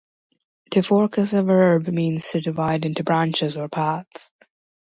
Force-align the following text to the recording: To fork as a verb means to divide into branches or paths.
To 0.71 0.81
fork 0.81 1.19
as 1.19 1.35
a 1.35 1.43
verb 1.43 1.87
means 1.87 2.27
to 2.31 2.41
divide 2.41 2.87
into 2.87 3.03
branches 3.03 3.55
or 3.55 3.69
paths. 3.69 4.31